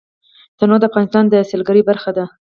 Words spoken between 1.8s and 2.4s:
برخه ده.